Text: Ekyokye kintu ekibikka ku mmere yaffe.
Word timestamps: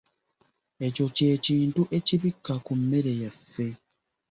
Ekyokye 0.85 1.27
kintu 1.45 1.81
ekibikka 1.97 2.53
ku 2.65 2.73
mmere 2.79 3.11
yaffe. 3.21 3.67